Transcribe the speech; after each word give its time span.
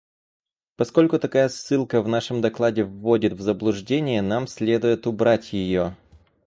Поскольку 0.77 1.19
такая 1.19 1.47
ссылка 1.47 2.01
в 2.01 2.07
нашем 2.07 2.41
докладе 2.41 2.83
вводит 2.85 3.33
в 3.33 3.41
заблуждение, 3.41 4.23
нам 4.23 4.47
следует 4.47 5.05
убрать 5.05 5.53
ее. 5.53 5.95